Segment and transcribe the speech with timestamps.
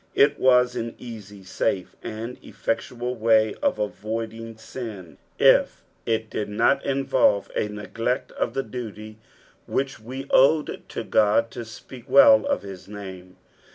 [0.15, 6.49] It was an easy, safe, and cfiectual way of avoid ing sio, if it did
[6.49, 9.19] not involve a neglect of the duty
[9.67, 13.35] which he owed to God to speak well of his name.